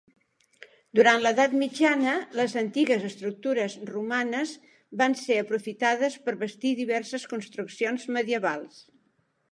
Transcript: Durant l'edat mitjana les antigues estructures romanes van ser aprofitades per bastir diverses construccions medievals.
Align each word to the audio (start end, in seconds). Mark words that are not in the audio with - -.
Durant 0.99 1.19
l'edat 1.25 1.51
mitjana 1.63 2.13
les 2.39 2.55
antigues 2.61 3.05
estructures 3.11 3.75
romanes 3.91 4.55
van 5.03 5.17
ser 5.21 5.39
aprofitades 5.43 6.19
per 6.29 6.37
bastir 6.45 6.75
diverses 6.83 7.31
construccions 7.37 8.09
medievals. 8.19 8.85